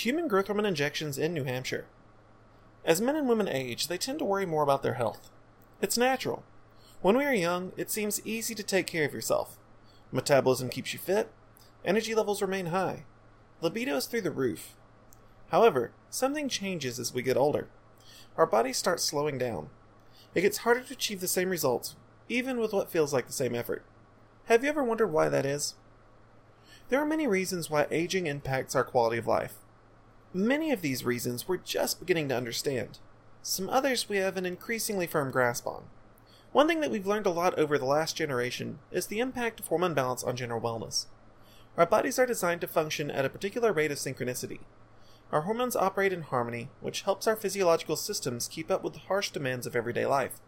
[0.00, 1.84] Human growth hormone injections in New Hampshire.
[2.86, 5.28] As men and women age, they tend to worry more about their health.
[5.82, 6.42] It's natural.
[7.02, 9.58] When we are young, it seems easy to take care of yourself.
[10.10, 11.30] Metabolism keeps you fit,
[11.84, 13.04] energy levels remain high,
[13.60, 14.74] libido is through the roof.
[15.50, 17.68] However, something changes as we get older.
[18.38, 19.68] Our bodies start slowing down.
[20.34, 21.94] It gets harder to achieve the same results,
[22.26, 23.84] even with what feels like the same effort.
[24.46, 25.74] Have you ever wondered why that is?
[26.88, 29.58] There are many reasons why aging impacts our quality of life.
[30.32, 33.00] Many of these reasons we're just beginning to understand.
[33.42, 35.86] Some others we have an increasingly firm grasp on.
[36.52, 39.66] One thing that we've learned a lot over the last generation is the impact of
[39.66, 41.06] hormone balance on general wellness.
[41.76, 44.60] Our bodies are designed to function at a particular rate of synchronicity.
[45.32, 49.30] Our hormones operate in harmony, which helps our physiological systems keep up with the harsh
[49.30, 50.40] demands of everyday life.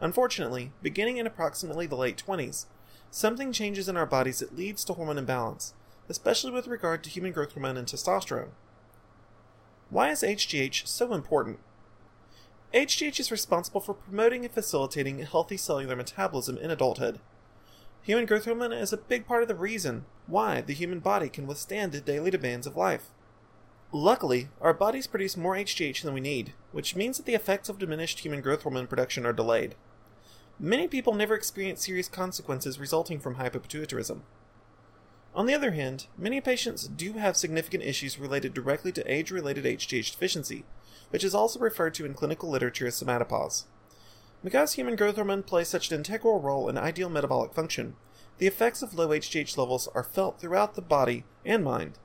[0.00, 2.64] Unfortunately, beginning in approximately the late 20s,
[3.10, 5.74] something changes in our bodies that leads to hormone imbalance,
[6.08, 8.52] especially with regard to human growth hormone and testosterone.
[9.92, 11.58] Why is HGH so important?
[12.72, 17.20] HGH is responsible for promoting and facilitating healthy cellular metabolism in adulthood.
[18.00, 21.46] Human growth hormone is a big part of the reason why the human body can
[21.46, 23.10] withstand the daily demands of life.
[23.92, 27.78] Luckily, our bodies produce more HGH than we need, which means that the effects of
[27.78, 29.74] diminished human growth hormone production are delayed.
[30.58, 34.22] Many people never experience serious consequences resulting from hypopituitarism.
[35.34, 39.64] On the other hand, many patients do have significant issues related directly to age related
[39.64, 40.64] HGH deficiency,
[41.08, 43.64] which is also referred to in clinical literature as somatopause.
[44.44, 47.96] Because human growth hormone plays such an integral role in ideal metabolic function,
[48.38, 51.98] the effects of low HGH levels are felt throughout the body and mind.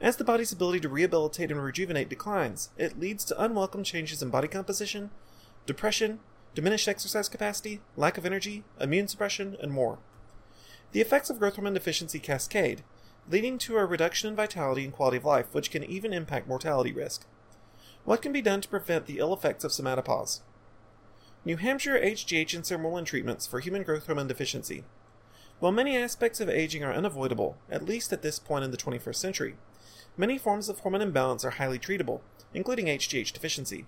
[0.00, 4.30] As the body's ability to rehabilitate and rejuvenate declines, it leads to unwelcome changes in
[4.30, 5.10] body composition,
[5.66, 6.20] depression,
[6.54, 9.98] diminished exercise capacity, lack of energy, immune suppression, and more.
[10.94, 12.84] The effects of growth hormone deficiency cascade,
[13.28, 16.92] leading to a reduction in vitality and quality of life, which can even impact mortality
[16.92, 17.26] risk.
[18.04, 20.42] What can be done to prevent the ill effects of somatopause?
[21.44, 24.84] New Hampshire HGH and Sermorelin treatments for human growth hormone deficiency.
[25.58, 29.16] While many aspects of aging are unavoidable, at least at this point in the 21st
[29.16, 29.56] century,
[30.16, 32.20] many forms of hormone imbalance are highly treatable,
[32.52, 33.86] including HGH deficiency.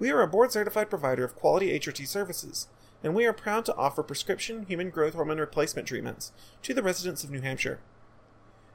[0.00, 2.66] We are a board certified provider of quality HRT services,
[3.04, 6.32] and we are proud to offer prescription human growth hormone replacement treatments
[6.62, 7.78] to the residents of New Hampshire.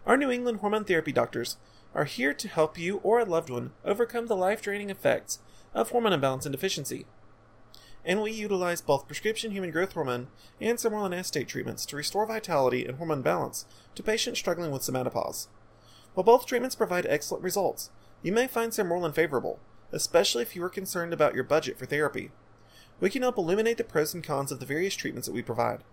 [0.05, 1.57] Our New England hormone therapy doctors
[1.95, 5.39] are here to help you or a loved one overcome the life draining effects
[5.73, 7.07] of hormone imbalance and deficiency.
[8.05, 10.27] And we utilize both prescription human growth hormone
[10.61, 10.79] and
[11.13, 15.47] acetate treatments to restore vitality and hormone balance to patients struggling with somatopause.
[16.13, 17.89] While both treatments provide excellent results,
[18.21, 19.59] you may find sermorelin favorable,
[19.91, 22.29] especially if you are concerned about your budget for therapy
[22.99, 25.83] we can help illuminate the pros and cons of the various treatments that we provide.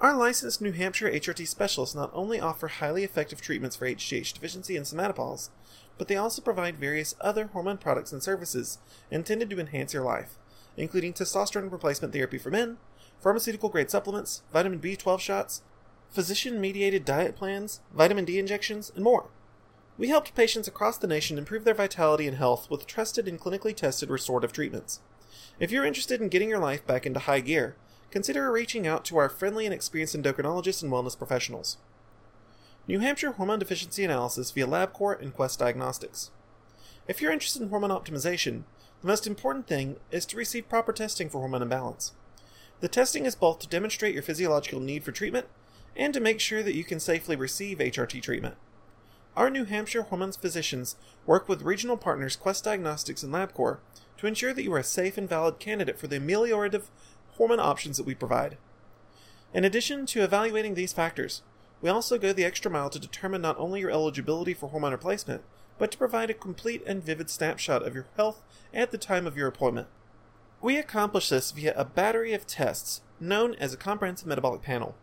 [0.00, 4.76] Our licensed New Hampshire HRT specialists not only offer highly effective treatments for HGH deficiency
[4.76, 5.50] and somatopause,
[5.96, 8.78] but they also provide various other hormone products and services
[9.10, 10.38] intended to enhance your life,
[10.76, 12.78] including testosterone replacement therapy for men,
[13.20, 15.62] pharmaceutical grade supplements, vitamin B12 shots,
[16.10, 19.30] physician mediated diet plans, vitamin D injections, and more.
[19.96, 23.76] We helped patients across the nation improve their vitality and health with trusted and clinically
[23.76, 25.00] tested restorative treatments.
[25.58, 27.76] If you're interested in getting your life back into high gear,
[28.10, 31.78] consider reaching out to our friendly and experienced endocrinologists and wellness professionals.
[32.88, 36.30] New Hampshire Hormone Deficiency Analysis via LabCorp and Quest Diagnostics.
[37.06, 38.64] If you're interested in hormone optimization,
[39.00, 42.12] the most important thing is to receive proper testing for hormone imbalance.
[42.80, 45.46] The testing is both to demonstrate your physiological need for treatment
[45.96, 48.56] and to make sure that you can safely receive HRT treatment.
[49.34, 53.78] Our New Hampshire hormones physicians work with regional partners Quest Diagnostics and LabCorp
[54.18, 56.90] to ensure that you are a safe and valid candidate for the ameliorative
[57.36, 58.58] hormone options that we provide.
[59.54, 61.40] In addition to evaluating these factors,
[61.80, 65.42] we also go the extra mile to determine not only your eligibility for hormone replacement,
[65.78, 68.42] but to provide a complete and vivid snapshot of your health
[68.74, 69.88] at the time of your appointment.
[70.60, 74.94] We accomplish this via a battery of tests known as a comprehensive metabolic panel.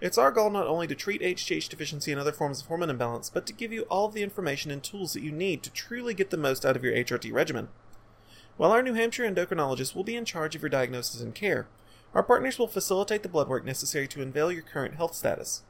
[0.00, 3.28] It's our goal not only to treat HGH deficiency and other forms of hormone imbalance,
[3.28, 6.14] but to give you all of the information and tools that you need to truly
[6.14, 7.68] get the most out of your HRT regimen.
[8.56, 11.68] While our New Hampshire endocrinologist will be in charge of your diagnosis and care,
[12.14, 15.62] our partners will facilitate the blood work necessary to unveil your current health status.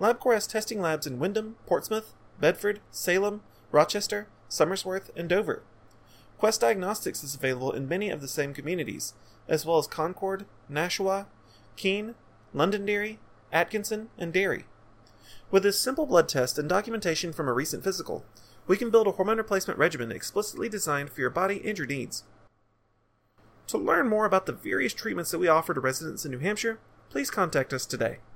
[0.00, 5.62] LabCorp has testing labs in Windham, Portsmouth, Bedford, Salem, Rochester, Somersworth, and Dover.
[6.38, 9.14] Quest Diagnostics is available in many of the same communities,
[9.46, 11.26] as well as Concord, Nashua,
[11.76, 12.14] Keene,
[12.52, 13.18] Londonderry,
[13.52, 14.64] Atkinson, and Derry.
[15.50, 18.24] With this simple blood test and documentation from a recent physical,
[18.66, 22.22] we can build a hormone replacement regimen explicitly designed for your body and your needs.
[23.66, 26.78] To learn more about the various treatments that we offer to residents in New Hampshire,
[27.08, 28.18] please contact us today.